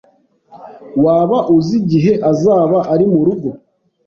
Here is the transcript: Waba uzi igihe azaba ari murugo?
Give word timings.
Waba 1.03 1.37
uzi 1.55 1.73
igihe 1.81 2.13
azaba 2.31 2.77
ari 2.93 3.05
murugo? 3.13 3.49